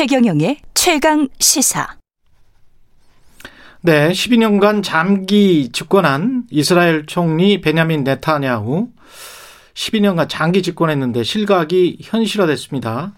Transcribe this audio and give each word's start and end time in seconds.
최경영의 0.00 0.56
최강 0.72 1.28
시사. 1.38 1.98
네, 3.82 4.08
12년간 4.12 4.82
장기 4.82 5.68
집권한 5.74 6.44
이스라엘 6.50 7.04
총리 7.04 7.60
베냐민 7.60 8.02
네타냐후 8.02 8.88
12년간 9.74 10.26
장기 10.30 10.62
집권했는데 10.62 11.22
실각이 11.22 11.98
현실화됐습니다. 12.00 13.12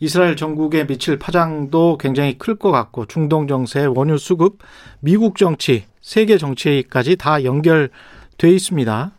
이스라엘 0.00 0.34
전국에 0.34 0.88
미칠 0.88 1.16
파장도 1.16 1.96
굉장히 1.98 2.36
클 2.36 2.56
것 2.56 2.72
같고 2.72 3.06
중동 3.06 3.46
정세, 3.46 3.84
원유 3.84 4.18
수급, 4.18 4.58
미국 4.98 5.36
정치, 5.38 5.84
세계 6.00 6.38
정치까지 6.38 7.14
다 7.14 7.44
연결 7.44 7.90
돼 8.36 8.50
있습니다. 8.50 9.12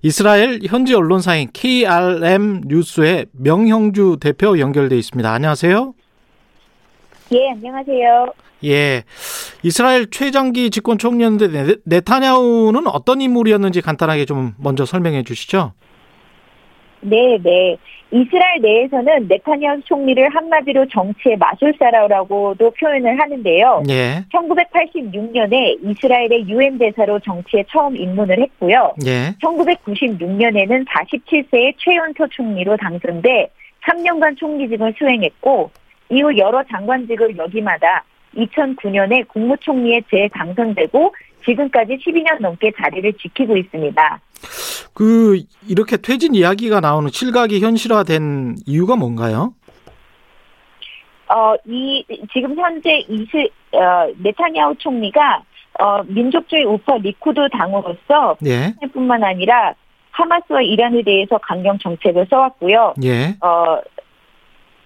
이스라엘 0.00 0.60
현지 0.64 0.94
언론사인 0.94 1.50
KRM 1.52 2.62
뉴스의 2.64 3.26
명형주 3.32 4.16
대표 4.22 4.58
연결돼 4.58 4.96
있습니다. 4.96 5.30
안녕하세요. 5.30 5.92
예, 7.32 7.50
안녕하세요. 7.50 8.32
예. 8.64 9.02
이스라엘 9.62 10.08
최장기 10.10 10.70
집권 10.70 10.98
총리였는데 10.98 11.76
네타냐후는 11.84 12.86
어떤 12.86 13.20
인물이었는지 13.20 13.80
간단하게 13.80 14.24
좀 14.24 14.54
먼저 14.58 14.84
설명해 14.84 15.24
주시죠. 15.24 15.72
네, 17.00 17.38
네. 17.42 17.76
이스라엘 18.12 18.60
내에서는 18.62 19.26
네타냐후 19.28 19.82
총리를 19.84 20.28
한마디로 20.28 20.86
정치의 20.88 21.36
마술사라고도 21.38 22.70
표현을 22.70 23.20
하는데요. 23.20 23.82
예. 23.88 24.24
1986년에 24.32 25.78
이스라엘의 25.82 26.48
유엔 26.48 26.78
대사로 26.78 27.18
정치에 27.20 27.64
처음 27.68 27.96
입문을 27.96 28.40
했고요. 28.40 28.94
예. 29.06 29.34
1996년에는 29.42 30.86
47세의 30.86 31.74
최연소 31.78 32.28
총리로 32.28 32.76
당선돼 32.76 33.50
3년간 33.84 34.36
총리직을 34.38 34.94
수행했고 34.96 35.70
이후 36.10 36.36
여러 36.38 36.62
장관직을 36.64 37.36
역임하다 37.36 38.04
2009년에 38.36 39.28
국무총리에 39.28 40.02
재당선되고 40.10 41.14
지금까지 41.44 41.98
12년 41.98 42.40
넘게 42.40 42.72
자리를 42.76 43.12
지키고 43.14 43.56
있습니다. 43.56 44.20
그 44.94 45.42
이렇게 45.68 45.96
퇴진 45.96 46.34
이야기가 46.34 46.80
나오는 46.80 47.08
실각이 47.10 47.60
현실화된 47.60 48.56
이유가 48.66 48.96
뭔가요? 48.96 49.54
어, 51.28 51.54
이 51.66 52.04
지금 52.32 52.56
현재 52.56 52.98
이스 53.08 53.48
어, 53.72 54.06
네타냐후 54.22 54.74
총리가 54.78 55.42
어, 55.78 56.02
민족주의 56.06 56.64
우파 56.64 56.96
리쿠드 56.96 57.48
당으로서 57.50 58.36
예. 58.46 58.74
뿐만 58.92 59.22
아니라 59.22 59.74
하마스와 60.12 60.62
이란에 60.62 61.02
대해서 61.02 61.36
강경 61.38 61.78
정책을 61.78 62.26
써왔고요. 62.30 62.94
예. 63.04 63.36
어, 63.40 63.78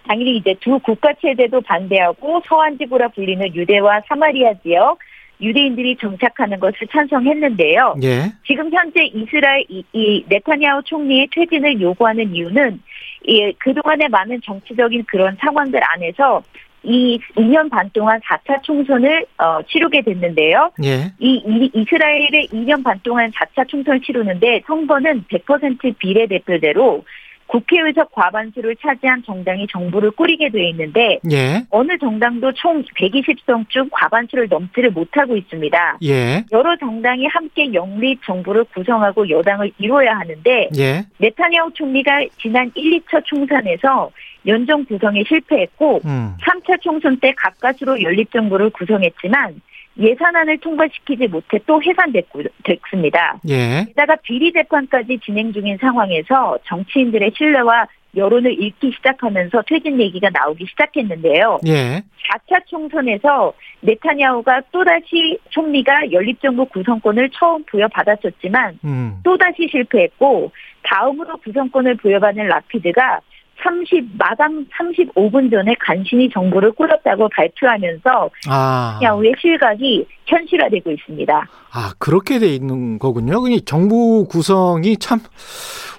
당연히 0.06 0.36
이제 0.36 0.54
두 0.60 0.78
국가 0.78 1.12
체제도 1.20 1.60
반대하고 1.60 2.42
서한 2.46 2.78
지구라 2.78 3.08
불리는 3.08 3.54
유대와 3.54 4.02
사마리아 4.08 4.54
지역 4.62 4.98
유대인들이 5.40 5.96
정착하는 5.96 6.60
것을 6.60 6.86
찬성했는데요. 6.88 7.96
예. 8.02 8.32
지금 8.46 8.70
현재 8.72 9.04
이스라엘 9.04 9.64
이, 9.68 9.82
이 9.92 10.24
네타냐후 10.28 10.82
총리의 10.84 11.28
퇴진을 11.34 11.80
요구하는 11.80 12.34
이유는 12.34 12.82
이 13.26 13.52
그동안의 13.58 14.08
많은 14.08 14.40
정치적인 14.44 15.04
그런 15.06 15.36
상황들 15.40 15.80
안에서 15.82 16.42
이 16.82 17.18
2년 17.36 17.70
반 17.70 17.90
동안 17.92 18.20
4차 18.20 18.62
총선을 18.62 19.26
어, 19.38 19.60
치르게 19.68 20.02
됐는데요. 20.02 20.70
예. 20.84 21.12
이, 21.18 21.42
이 21.46 21.70
이스라엘의 21.74 22.48
2년 22.52 22.82
반 22.82 22.98
동안 23.02 23.30
4차 23.30 23.68
총선을 23.68 24.00
치르는데 24.00 24.62
선거는 24.66 25.24
100% 25.30 25.98
비례대표대로 25.98 27.04
국회의석 27.50 28.12
과반수를 28.12 28.76
차지한 28.76 29.24
정당이 29.24 29.66
정부를 29.72 30.12
꾸리게 30.12 30.50
돼 30.50 30.68
있는데 30.68 31.18
예. 31.32 31.64
어느 31.70 31.98
정당도 31.98 32.52
총 32.52 32.82
120석 32.84 33.68
중 33.68 33.88
과반수를 33.90 34.46
넘지를 34.48 34.90
못하고 34.92 35.36
있습니다. 35.36 35.98
예. 36.04 36.44
여러 36.52 36.76
정당이 36.76 37.26
함께 37.26 37.72
영립 37.74 38.20
정부를 38.24 38.64
구성하고 38.72 39.28
여당을 39.28 39.72
이뤄야 39.78 40.16
하는데 40.18 40.68
예. 40.78 41.04
네타냐후 41.18 41.72
총리가 41.74 42.24
지난 42.40 42.70
1, 42.74 43.00
2차 43.00 43.24
총선에서 43.24 44.10
연정 44.46 44.84
구성에 44.84 45.24
실패했고 45.26 46.00
음. 46.04 46.34
3 46.44 46.59
차 46.70 46.76
총선 46.76 47.18
때 47.18 47.34
가까스로 47.36 48.00
연립 48.00 48.30
정부를 48.30 48.70
구성했지만 48.70 49.60
예산안을 49.98 50.58
통과시키지 50.58 51.26
못해 51.26 51.58
또 51.66 51.82
해산됐습니다. 51.82 53.40
예. 53.48 53.84
게다가 53.88 54.14
비리 54.22 54.52
재판까지 54.52 55.18
진행 55.18 55.52
중인 55.52 55.78
상황에서 55.78 56.58
정치인들의 56.64 57.32
신뢰와 57.36 57.88
여론을 58.16 58.52
잃기 58.52 58.92
시작하면서 58.92 59.62
퇴진 59.66 60.00
얘기가 60.00 60.30
나오기 60.30 60.64
시작했는데요. 60.66 61.58
예. 61.66 62.02
4차 62.28 62.64
총선에서 62.66 63.52
네타냐후가 63.80 64.62
또다시 64.70 65.38
총리가 65.50 66.12
연립정부 66.12 66.66
구성권을 66.66 67.30
처음 67.32 67.64
부여받았었지만 67.64 68.78
음. 68.84 69.20
또다시 69.24 69.68
실패했고 69.70 70.52
다음으로 70.82 71.36
구성권을 71.38 71.96
부여받은 71.96 72.46
라피드가 72.46 73.20
30 73.62 74.16
마감 74.18 74.66
35분 74.66 75.50
전에 75.50 75.74
간신히 75.80 76.28
정부를 76.30 76.72
꾸렸다고 76.72 77.28
발표하면서 77.34 78.30
아. 78.48 78.98
야후의 79.02 79.34
실각이 79.40 80.06
현실화되고 80.26 80.90
있습니다. 80.90 81.48
아, 81.72 81.92
그렇게 81.98 82.38
돼 82.38 82.48
있는 82.48 82.98
거군요. 82.98 83.40
그니 83.40 83.62
정부 83.62 84.26
구성이 84.28 84.96
참 84.96 85.20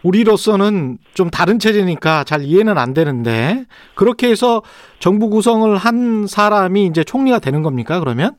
우리로서는 0.04 0.98
좀 1.14 1.30
다른 1.30 1.60
체제니까 1.60 2.24
잘 2.24 2.42
이해는 2.42 2.78
안 2.78 2.94
되는데 2.94 3.66
그렇게 3.96 4.30
해서 4.30 4.62
정부 5.00 5.30
구성을 5.30 5.76
한 5.78 6.28
사람이 6.28 6.86
이제 6.86 7.04
총리가 7.04 7.40
되는 7.40 7.62
겁니까? 7.62 8.00
그러면? 8.00 8.36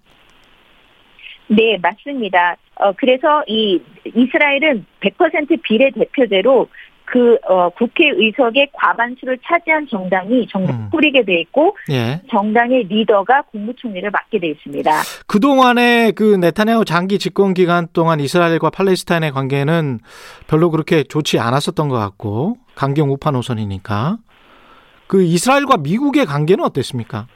네, 1.48 1.78
맞습니다. 1.80 2.56
어, 2.76 2.92
그래서 2.96 3.44
이 3.46 3.80
이스라엘은 4.04 4.86
100% 5.00 5.62
비례 5.62 5.90
대표제로 5.90 6.68
그 7.12 7.36
어, 7.46 7.68
국회의석의 7.68 8.70
과반수를 8.72 9.38
차지한 9.46 9.86
정당이 9.90 10.48
정부 10.50 10.72
음. 10.72 10.88
꾸리게 10.90 11.26
돼 11.26 11.40
있고 11.42 11.76
예. 11.90 12.22
정당의 12.30 12.84
리더가 12.84 13.42
국무총리를 13.50 14.10
맡게 14.10 14.40
돼 14.40 14.48
있습니다. 14.48 14.90
그 15.26 15.38
동안의 15.38 16.12
그 16.12 16.36
네타냐후 16.36 16.86
장기 16.86 17.18
집권 17.18 17.52
기간 17.52 17.86
동안 17.92 18.18
이스라엘과 18.18 18.70
팔레스타인의 18.70 19.32
관계는 19.32 19.98
별로 20.46 20.70
그렇게 20.70 21.02
좋지 21.04 21.38
않았었던 21.38 21.90
것 21.90 21.98
같고 21.98 22.56
강경 22.76 23.12
우파 23.12 23.30
노선이니까 23.30 24.16
그 25.06 25.22
이스라엘과 25.22 25.76
미국의 25.82 26.24
관계는 26.24 26.64
어땠습니까? 26.64 27.26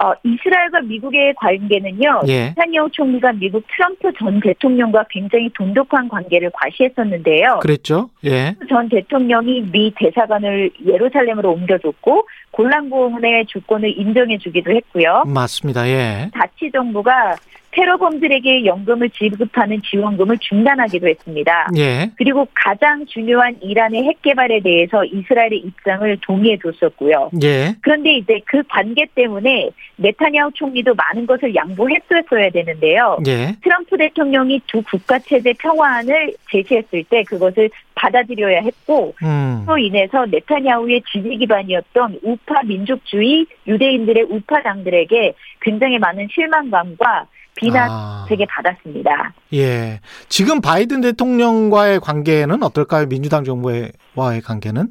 어, 0.00 0.12
이스라엘과 0.22 0.80
미국의 0.82 1.34
관계는요. 1.34 2.22
예. 2.28 2.54
네타냐후 2.56 2.90
총리가 2.92 3.32
미국 3.32 3.64
트럼프 3.74 4.12
전 4.18 4.40
대통령과 4.40 5.06
굉장히 5.10 5.50
돈독한 5.54 6.08
관계를 6.08 6.50
과시했었는데요. 6.54 7.58
그랬죠? 7.60 8.08
예. 8.24 8.54
전 8.68 8.88
대통령이 8.88 9.62
미 9.72 9.92
대사관을 9.96 10.70
예루살렘으로 10.86 11.52
옮겨줬고 11.52 12.28
골란공원의 12.52 13.46
주권을 13.46 13.98
인정해주기도 13.98 14.70
했고요. 14.70 15.24
맞습니다. 15.26 15.88
예. 15.88 16.30
자치 16.32 16.70
정부가 16.72 17.36
테러범들에게 17.78 18.64
연금을 18.64 19.08
지급하는 19.10 19.80
지원금을 19.82 20.38
중단하기도 20.38 21.06
했습니다. 21.06 21.68
예. 21.76 22.10
그리고 22.16 22.48
가장 22.52 23.06
중요한 23.06 23.56
이란의 23.60 24.02
핵 24.02 24.20
개발에 24.22 24.60
대해서 24.60 25.04
이스라엘의 25.04 25.58
입장을 25.58 26.18
동의해 26.22 26.58
줬었고요. 26.58 27.30
예. 27.44 27.76
그런데 27.80 28.16
이제 28.16 28.40
그 28.46 28.64
관계 28.68 29.06
때문에 29.14 29.70
네타냐후 29.96 30.50
총리도 30.54 30.94
많은 30.94 31.26
것을 31.26 31.54
양보했었어야 31.54 32.50
되는데요. 32.50 33.18
예. 33.28 33.54
트럼프 33.62 33.96
대통령이 33.96 34.60
두 34.66 34.82
국가 34.82 35.18
체제 35.20 35.52
평화안을 35.52 36.34
제시했을 36.50 37.04
때 37.04 37.22
그것을 37.22 37.70
받아들여야 37.98 38.60
했고 38.60 39.14
음. 39.22 39.64
또 39.66 39.76
인해서 39.76 40.24
네타냐후의 40.26 41.02
지지 41.12 41.36
기반이었던 41.36 42.20
우파 42.22 42.62
민족주의 42.62 43.46
유대인들의 43.66 44.26
우파 44.30 44.62
당들에게 44.62 45.34
굉장히 45.60 45.98
많은 45.98 46.28
실망감과 46.32 47.26
비난 47.56 47.88
아. 47.90 48.24
되게 48.28 48.46
받았습니다. 48.46 49.34
예. 49.54 50.00
지금 50.28 50.60
바이든 50.60 51.00
대통령과의 51.00 51.98
관계는 52.00 52.62
어떨까요? 52.62 53.06
민주당 53.06 53.42
정부와의 53.42 54.42
관계는? 54.44 54.88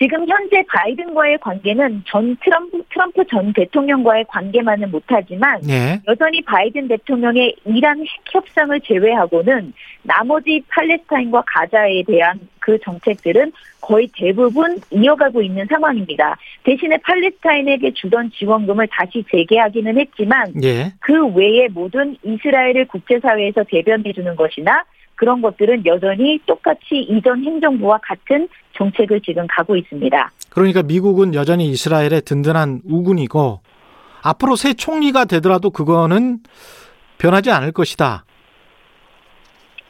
지금 0.00 0.26
현재 0.28 0.62
바이든과의 0.68 1.38
관계는 1.38 2.04
전 2.06 2.36
트럼프, 2.42 2.82
트럼프 2.90 3.24
전 3.28 3.52
대통령과의 3.52 4.26
관계만은 4.28 4.92
못하지만 4.92 5.60
예. 5.68 6.00
여전히 6.06 6.40
바이든 6.42 6.86
대통령의 6.86 7.56
이란 7.64 8.00
핵 8.00 8.06
협상을 8.32 8.80
제외하고는 8.80 9.72
나머지 10.04 10.62
팔레스타인과 10.68 11.42
가자에 11.46 12.04
대한 12.04 12.38
그 12.60 12.78
정책들은 12.78 13.50
거의 13.80 14.08
대부분 14.14 14.78
이어가고 14.90 15.42
있는 15.42 15.66
상황입니다. 15.66 16.36
대신에 16.62 16.96
팔레스타인에게 16.98 17.92
주던 17.94 18.30
지원금을 18.30 18.86
다시 18.92 19.24
재개하기는 19.30 19.98
했지만 19.98 20.52
예. 20.62 20.92
그 21.00 21.26
외에 21.28 21.66
모든 21.68 22.16
이스라엘을 22.22 22.86
국제사회에서 22.86 23.64
대변해 23.64 24.12
주는 24.12 24.36
것이나 24.36 24.84
그런 25.18 25.42
것들은 25.42 25.84
여전히 25.84 26.38
똑같이 26.46 27.00
이전 27.08 27.44
행정부와 27.44 27.98
같은 28.02 28.48
정책을 28.74 29.20
지금 29.20 29.46
가고 29.48 29.76
있습니다. 29.76 30.32
그러니까 30.48 30.82
미국은 30.82 31.34
여전히 31.34 31.68
이스라엘의 31.68 32.22
든든한 32.24 32.82
우군이고 32.88 33.60
앞으로 34.22 34.56
새 34.56 34.74
총리가 34.74 35.24
되더라도 35.24 35.70
그거는 35.70 36.38
변하지 37.18 37.50
않을 37.50 37.72
것이다. 37.72 38.24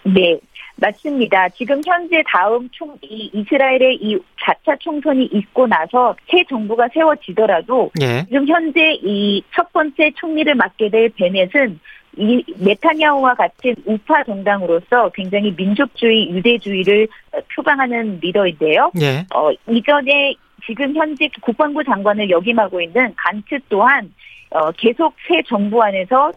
네, 0.04 0.38
맞습니다. 0.76 1.48
지금 1.50 1.82
현재 1.84 2.22
다음 2.26 2.68
총, 2.72 2.96
이 3.02 3.30
이스라엘의 3.34 3.96
이 4.00 4.16
4차 4.40 4.80
총선이 4.80 5.26
있고 5.26 5.66
나서 5.66 6.16
새 6.30 6.42
정부가 6.48 6.88
세워지더라도 6.94 7.90
예. 8.00 8.24
지금 8.24 8.48
현재 8.48 8.92
이 9.02 9.42
첫 9.54 9.72
번째 9.72 10.12
총리를 10.14 10.54
맡게 10.54 10.88
될 10.88 11.10
베넷은 11.10 11.80
이 12.18 12.44
네타냐후와 12.58 13.34
같은 13.34 13.76
우파 13.84 14.24
정당으로서 14.24 15.08
굉장히 15.14 15.54
민족주의, 15.56 16.28
유대주의를 16.30 17.06
표방하는 17.54 18.18
리더인데요. 18.20 18.90
예. 19.00 19.24
어, 19.32 19.50
이전에 19.68 20.34
지금 20.66 20.94
현재 20.96 21.28
국방부 21.40 21.82
장관을 21.84 22.28
역임하고 22.28 22.80
있는 22.80 23.14
간트 23.16 23.60
또한 23.68 24.12
어, 24.50 24.72
계속 24.72 25.14
새 25.28 25.42
정부 25.46 25.80
안에서 25.82 26.32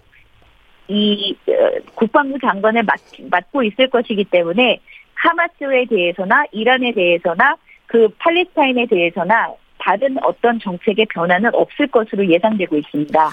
이 0.87 1.35
어, 1.47 1.53
국방부 1.95 2.37
장관을 2.39 2.83
맡, 2.83 2.99
맡고 3.29 3.63
있을 3.63 3.89
것이기 3.89 4.25
때문에 4.25 4.79
하마스에 5.15 5.85
대해서나 5.89 6.45
이란에 6.51 6.91
대해서나 6.91 7.55
그 7.87 8.07
팔레스타인에 8.19 8.85
대해서나 8.85 9.53
다른 9.77 10.15
어떤 10.23 10.59
정책의 10.59 11.07
변화는 11.07 11.53
없을 11.55 11.87
것으로 11.87 12.25
예상되고 12.27 12.77
있습니다. 12.77 13.29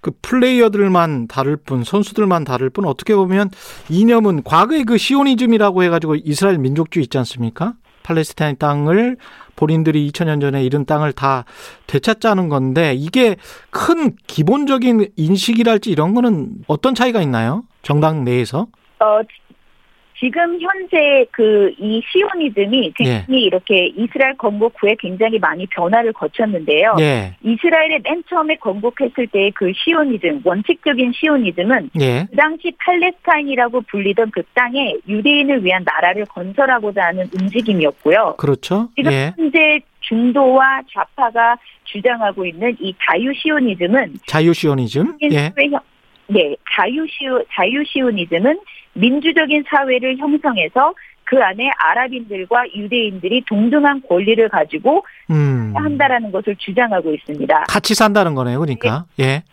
그 0.00 0.12
플레이어들만 0.22 1.28
다를 1.28 1.56
뿐, 1.56 1.84
선수들만 1.84 2.44
다를 2.44 2.70
뿐, 2.70 2.86
어떻게 2.86 3.14
보면 3.14 3.50
이념은 3.88 4.42
과거의 4.44 4.84
그 4.84 4.96
시오니즘이라고 4.96 5.82
해가지고 5.84 6.16
이스라엘 6.16 6.58
민족주의 6.58 7.04
있지 7.04 7.18
않습니까? 7.18 7.74
팔레스타인 8.02 8.56
땅을 8.58 9.18
본인들이 9.56 10.10
2000년 10.10 10.40
전에 10.40 10.64
잃은 10.64 10.86
땅을 10.86 11.12
다 11.12 11.44
되찾자는 11.86 12.48
건데 12.48 12.94
이게 12.94 13.36
큰 13.68 14.16
기본적인 14.26 15.10
인식이랄지 15.16 15.90
이런 15.90 16.14
거는 16.14 16.50
어떤 16.66 16.94
차이가 16.94 17.20
있나요? 17.20 17.64
정당 17.82 18.24
내에서? 18.24 18.68
어, 19.00 19.20
지금 20.20 20.60
현재 20.60 21.24
그 21.32 21.70
이 21.78 22.02
시오니즘이 22.12 22.92
굉장히 22.94 23.42
예. 23.42 23.46
이렇게 23.46 23.86
이스라엘 23.96 24.36
건국 24.36 24.74
후에 24.78 24.96
굉장히 24.98 25.38
많이 25.38 25.66
변화를 25.66 26.12
거쳤는데요. 26.12 26.96
예. 27.00 27.34
이스라엘에 27.42 28.00
맨 28.04 28.22
처음에 28.28 28.56
건국했을 28.56 29.26
때의 29.28 29.52
그 29.52 29.72
시오니즘, 29.74 30.42
원칙적인 30.44 31.12
시오니즘은 31.14 31.90
예. 32.00 32.26
그 32.30 32.36
당시 32.36 32.72
팔레스타인이라고 32.78 33.82
불리던 33.82 34.30
그 34.30 34.42
땅에 34.54 34.94
유대인을 35.08 35.64
위한 35.64 35.84
나라를 35.84 36.26
건설하고자 36.26 37.06
하는 37.06 37.28
움직임이었고요. 37.40 38.36
그렇죠. 38.36 38.88
지금 38.96 39.12
예. 39.12 39.32
현재 39.36 39.80
중도와 40.00 40.82
좌파가 40.92 41.56
주장하고 41.84 42.44
있는 42.44 42.76
이 42.80 42.94
자유 43.00 43.32
시오니즘은 43.34 44.14
자유 44.26 44.52
시오니즘. 44.52 45.18
예. 45.22 45.52
네, 46.32 46.54
자유 46.76 47.04
시오, 47.08 47.42
자유 47.52 47.82
시오니즘은 47.84 48.60
민주적인 48.94 49.64
사회를 49.68 50.18
형성해서 50.18 50.94
그 51.24 51.40
안에 51.40 51.70
아랍인들과 51.78 52.64
유대인들이 52.74 53.44
동등한 53.46 54.02
권리를 54.08 54.48
가지고 54.48 55.04
음. 55.30 55.72
한다라는 55.76 56.32
것을 56.32 56.56
주장하고 56.56 57.14
있습니다. 57.14 57.64
같이 57.68 57.94
산다는 57.94 58.34
거네요. 58.34 58.58
그러니까. 58.58 59.04
예. 59.20 59.44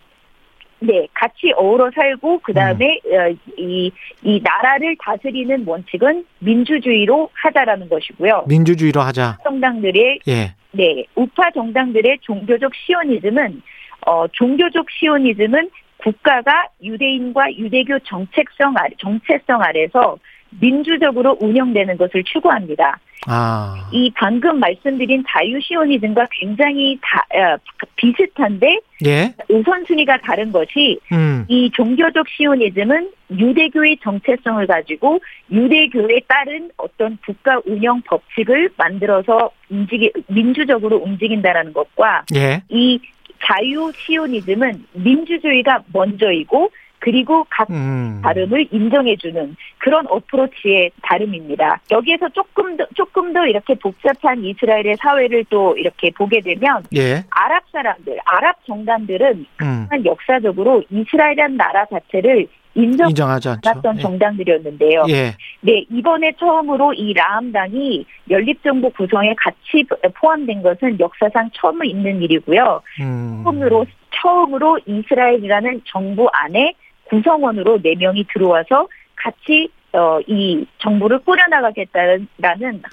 네, 0.80 1.08
같이 1.14 1.52
어우러 1.56 1.90
살고 1.94 2.40
그 2.44 2.54
다음에 2.54 3.00
음. 3.06 3.40
이, 3.58 3.92
이 4.24 4.42
나라를 4.44 4.96
다스리는 5.04 5.64
원칙은 5.66 6.26
민주주의로 6.40 7.30
하자라는 7.34 7.90
것이고요. 7.90 8.46
민주주의로 8.48 9.02
하자. 9.02 9.38
정당들의 9.44 10.20
예. 10.28 10.54
네, 10.72 11.06
우파 11.16 11.50
정당들의 11.52 12.20
종교적 12.22 12.72
시오니즘은 12.76 13.62
어, 14.06 14.28
종교적 14.32 14.86
시오니즘은 14.90 15.70
국가가 16.08 16.70
유대인과 16.82 17.54
유대교 17.58 18.00
정책성 18.00 18.74
아래, 18.78 18.92
정체성 18.98 19.62
아래서 19.62 20.18
민주적으로 20.62 21.38
운영되는 21.42 21.98
것을 21.98 22.24
추구합니다. 22.24 22.98
아. 23.28 23.76
이 23.92 24.10
방금 24.16 24.58
말씀드린 24.60 25.22
자유시오니즘과 25.28 26.28
굉장히 26.32 26.98
다, 27.02 27.26
어, 27.38 27.58
비슷한데 27.98 28.80
예. 29.06 29.34
우선순위가 29.50 30.20
다른 30.24 30.54
것이 30.54 30.98
음. 31.12 31.46
이 31.50 31.70
종교적 31.72 32.26
시오니즘은 32.30 33.12
유대교의 33.32 33.98
정체성을 34.02 34.66
가지고 34.66 35.20
유대교에 35.52 36.22
따른 36.28 36.70
어떤 36.78 37.18
국가 37.26 37.60
운영 37.66 38.02
법칙을 38.04 38.70
만들어서 38.78 39.52
움직이 39.70 40.10
민주적으로 40.28 40.98
움직인다라는 40.98 41.74
것과 41.74 42.24
예. 42.36 42.62
이 42.70 42.98
자유 43.44 43.92
시오니즘은 43.96 44.86
민주주의가 44.94 45.84
먼저이고 45.94 46.70
그리고 47.00 47.46
각 47.50 47.70
음. 47.70 48.22
다름을 48.24 48.68
인정해주는 48.72 49.56
그런 49.78 50.06
어프로치의 50.08 50.92
다름입니다. 51.04 51.80
여기에서 51.92 52.28
조금 52.30 52.76
더 52.76 52.86
조금 52.96 53.34
더 53.34 53.46
이렇게 53.46 53.76
복잡한 53.76 54.44
이스라엘의 54.44 54.98
사회를 55.00 55.46
또 55.50 55.78
이렇게 55.78 56.10
보게 56.12 56.42
되면 56.42 56.84
예. 56.96 57.24
아랍 57.30 57.64
사람들, 57.72 58.18
아랍 58.26 58.66
정당들은 58.66 59.46
음. 59.62 59.88
역사적으로 60.04 60.84
이스라엘이라는 60.90 61.56
나라 61.56 61.86
자체를 61.86 62.48
인정하지 62.78 63.12
인정하지. 63.12 63.50
않았던 63.50 64.00
정당들이었는데요. 64.00 65.06
예. 65.10 65.36
네, 65.62 65.86
이번에 65.90 66.32
처음으로 66.40 66.94
이 66.94 67.14
라함당이 67.14 68.06
연립정부 68.30 68.92
구성에 68.92 69.34
같이 69.36 69.84
포함된 70.16 70.62
것은 70.62 71.00
역사상 71.00 71.50
처음 71.54 71.84
있는 71.84 72.22
일이고요. 72.22 72.82
음. 73.02 73.42
처음으로 73.44 73.86
처음으로 74.22 74.80
이스라엘이라는 74.86 75.82
정부 75.86 76.28
안에 76.32 76.74
구성원으로 77.06 77.82
네 77.82 77.96
명이 77.96 78.26
들어와서 78.34 78.88
같이 79.16 79.70
어, 79.94 80.20
이 80.28 80.66
정부를 80.80 81.20
꾸려나가겠다는 81.20 82.28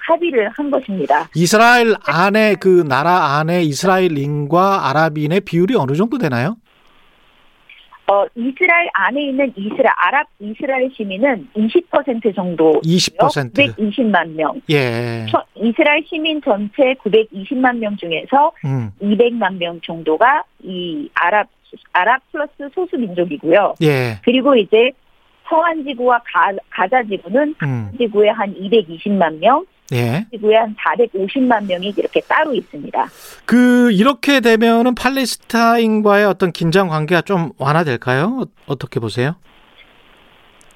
합의를 0.07 0.49
한 0.49 0.71
것입니다. 0.71 1.29
이스라엘 1.35 1.93
안에 2.07 2.55
그 2.55 2.83
나라 2.87 3.37
안에 3.37 3.63
이스라엘인과 3.63 4.89
아랍인의 4.89 5.41
비율이 5.41 5.75
어느 5.75 5.93
정도 5.93 6.17
되나요? 6.17 6.55
어, 8.07 8.23
이스라엘 8.35 8.87
안에 8.93 9.29
있는 9.29 9.51
이스라엘 9.55 9.87
아랍 9.97 10.27
이스라엘 10.39 10.91
시민은 10.95 11.47
20% 11.55 12.35
정도 12.35 12.73
20%. 12.83 13.53
920만 13.75 14.29
명. 14.35 14.61
예. 14.69 15.25
저- 15.31 15.43
이스라엘 15.55 16.03
시민 16.07 16.39
전체 16.43 16.93
920만 17.03 17.77
명 17.79 17.95
중에서 17.97 18.51
음. 18.65 18.91
200만 19.01 19.57
명 19.57 19.79
정도가 19.81 20.43
이 20.63 21.09
아랍 21.15 21.47
아랍 21.93 22.21
플러스 22.31 22.53
소수 22.75 22.95
민족이고요. 22.95 23.75
예. 23.81 24.19
그리고 24.23 24.55
이제 24.55 24.91
서한 25.49 25.83
지구와 25.83 26.19
가, 26.25 26.51
가자 26.69 27.01
지구는 27.03 27.55
음. 27.63 27.89
지구에 27.97 28.29
한 28.29 28.53
220만 28.53 29.39
명, 29.39 29.65
예. 29.93 30.25
지구에 30.31 30.55
한 30.55 30.75
450만 30.75 31.65
명이 31.67 31.93
이렇게 31.95 32.19
따로 32.21 32.53
있습니다. 32.53 33.07
그 33.45 33.91
이렇게 33.91 34.39
되면은 34.39 34.95
팔레스타인과의 34.95 36.25
어떤 36.25 36.51
긴장 36.51 36.87
관계가 36.89 37.21
좀 37.21 37.51
완화될까요? 37.57 38.39
어- 38.41 38.45
어떻게 38.65 38.99
보세요? 38.99 39.35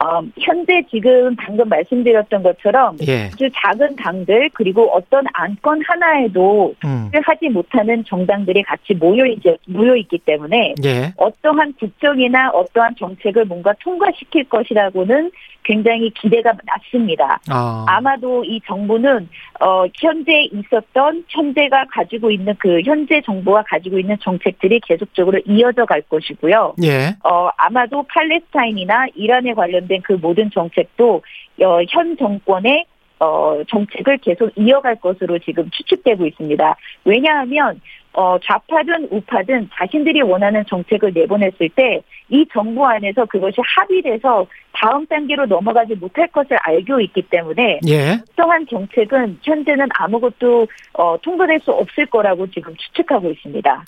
어, 0.02 0.22
현재 0.40 0.82
지금 0.90 1.36
방금 1.36 1.68
말씀드렸던 1.68 2.42
것처럼 2.42 2.96
예. 3.06 3.26
아주 3.26 3.50
작은 3.54 3.98
당들 3.98 4.50
그리고 4.54 4.90
어떤 4.94 5.26
안건 5.34 5.82
하나에도 5.86 6.74
음. 6.86 7.12
하지 7.22 7.50
못하는 7.50 8.04
정당들이 8.06 8.64
같이 8.64 8.94
모여 8.94 9.26
있 9.26 9.40
모여 9.68 9.96
있기 9.98 10.20
때문에 10.20 10.76
예. 10.86 11.14
어떠한 11.18 11.74
국정이나 11.74 12.50
어떠한 12.52 12.96
정책을 12.98 13.46
뭔가 13.46 13.74
통과시킬 13.84 14.46
것이라고는 14.46 15.32
굉장히 15.64 16.10
기대가 16.12 16.54
낮습니다. 16.66 17.40
아. 17.50 17.86
아마도 17.88 18.44
이 18.46 18.60
정부는 18.66 19.28
어 19.60 19.84
현재 20.00 20.44
있었던 20.52 21.26
현재가 21.28 21.86
가지고 21.92 22.32
있는 22.32 22.56
그 22.58 22.82
현재 22.86 23.22
정부가 23.26 23.64
가지고 23.68 24.00
있는 24.00 24.16
정책들이 24.22 24.80
계속적으로 24.80 25.40
이어져 25.46 25.86
갈 25.86 26.02
것이고요. 26.04 26.76
예. 26.84 27.16
어 27.24 27.50
아마도 27.58 28.04
팔레스타인이나 28.04 29.08
이란에 29.14 29.54
관련 29.54 29.88
된 29.90 30.00
그 30.02 30.14
모든 30.14 30.50
정책도 30.50 31.22
어, 31.62 31.80
현 31.90 32.16
정권의 32.18 32.86
어, 33.20 33.62
정책을 33.68 34.18
계속 34.20 34.50
이어갈 34.56 34.96
것으로 34.96 35.40
지금 35.40 35.70
추측되고 35.72 36.26
있습니다. 36.26 36.78
왜냐하면 37.04 37.82
어, 38.14 38.38
좌파든 38.44 39.10
우파든 39.12 39.70
자신들이 39.74 40.22
원하는 40.22 40.64
정책을 40.68 41.14
내보냈을 41.14 41.70
때 41.70 42.02
이 42.30 42.46
정부 42.54 42.86
안에서 42.86 43.26
그것이 43.26 43.56
합의돼서 43.58 44.46
다음 44.72 45.06
단계로 45.08 45.48
넘어가지 45.48 45.96
못할 45.96 46.28
것을 46.28 46.56
알고 46.62 47.02
있기 47.02 47.24
때문에 47.24 47.80
예. 47.88 48.18
특정한 48.28 48.66
정책은 48.70 49.40
현재는 49.42 49.88
아무것도 49.98 50.68
어, 50.94 51.18
통과될 51.22 51.60
수 51.60 51.72
없을 51.72 52.06
거라고 52.06 52.50
지금 52.52 52.74
추측하고 52.76 53.32
있습니다. 53.32 53.84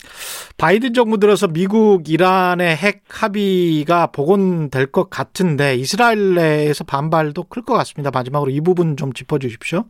바이든 0.58 0.94
정부 0.94 1.20
들어서 1.20 1.48
미국 1.48 2.10
이란의 2.10 2.76
핵 2.76 3.04
합의가 3.10 4.08
복원될 4.08 4.88
것 4.88 5.10
같은데 5.10 5.76
이스라엘 5.76 6.34
내에서 6.34 6.84
반발도 6.84 7.44
클 7.44 7.62
것 7.62 7.76
같습니다. 7.76 8.10
마지막으로 8.12 8.50
이 8.50 8.60
부분 8.60 8.98
좀 8.98 9.14
짚어주십시오. 9.14 9.86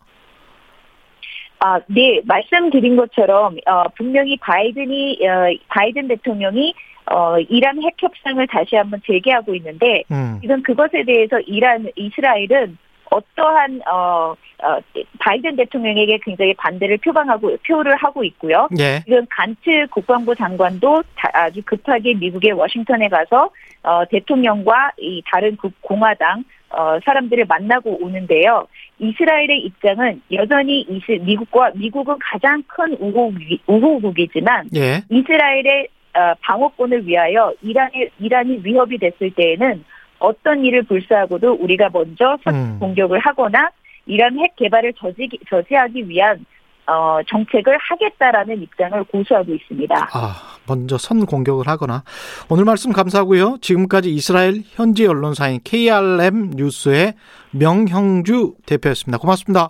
아, 1.63 1.79
네, 1.87 2.19
말씀드린 2.25 2.95
것처럼 2.95 3.55
어, 3.67 3.83
분명히 3.95 4.35
바이든이 4.37 5.19
어, 5.27 5.53
바이든 5.67 6.07
대통령이 6.07 6.73
어, 7.13 7.37
이란 7.39 7.81
핵 7.83 7.93
협상을 8.01 8.45
다시 8.47 8.75
한번 8.75 8.99
재개하고 9.05 9.53
있는데 9.55 10.03
음. 10.11 10.39
지금 10.41 10.63
그것에 10.63 11.03
대해서 11.03 11.39
이란 11.41 11.87
이스라엘은 11.95 12.77
어떠한 13.11 13.81
어, 13.91 14.33
어, 14.63 14.79
바이든 15.19 15.55
대통령에게 15.57 16.19
굉장히 16.23 16.53
반대를 16.55 16.97
표방하고 16.97 17.57
표를 17.67 17.95
하고 17.97 18.23
있고요. 18.23 18.67
예. 18.79 19.01
지금 19.03 19.25
간트 19.29 19.87
국방부 19.91 20.33
장관도 20.33 21.03
다- 21.15 21.29
아주 21.33 21.61
급하게 21.63 22.13
미국의 22.15 22.53
워싱턴에 22.53 23.07
가서 23.09 23.49
어, 23.83 24.03
대통령과 24.09 24.91
이 24.97 25.21
다른 25.29 25.57
국- 25.57 25.73
공화당 25.81 26.43
어, 26.71 26.99
사람들을 27.05 27.45
만나고 27.47 28.03
오는데요. 28.03 28.67
이스라엘의 28.99 29.59
입장은 29.65 30.21
여전히 30.31 30.81
이스, 30.81 31.11
미국과 31.21 31.71
미국은 31.75 32.15
가장 32.19 32.63
큰 32.67 32.93
우호, 32.99 33.33
우호국이지만 33.67 34.69
예. 34.75 35.01
이스라엘의 35.09 35.87
어, 36.13 36.33
방어권을 36.41 37.07
위하여 37.07 37.53
이란이 37.61 38.09
이란이 38.19 38.61
위협이 38.63 38.97
됐을 38.97 39.31
때에는 39.31 39.83
어떤 40.19 40.63
일을 40.63 40.83
불사하고도 40.83 41.53
우리가 41.53 41.89
먼저 41.91 42.37
선 42.43 42.55
음. 42.55 42.79
공격을 42.79 43.19
하거나 43.19 43.69
이란 44.05 44.37
핵 44.39 44.55
개발을 44.55 44.93
저지, 44.93 45.29
저지하기 45.49 46.07
위한 46.09 46.45
어, 46.91 47.21
정책을 47.25 47.77
하겠다라는 47.77 48.61
입장을 48.63 49.03
고수하고 49.05 49.53
있습니다. 49.53 49.95
아, 50.13 50.57
먼저 50.67 50.97
선 50.97 51.25
공격을 51.25 51.67
하거나 51.67 52.03
오늘 52.49 52.65
말씀 52.65 52.91
감사하고요. 52.91 53.57
지금까지 53.61 54.13
이스라엘 54.13 54.63
현지 54.65 55.07
언론사인 55.07 55.61
KRM 55.63 56.51
뉴스의 56.55 57.13
명형주 57.51 58.55
대표였습니다. 58.65 59.17
고맙습니다. 59.19 59.69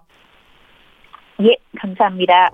예, 1.44 1.56
감사합니다. 1.80 2.50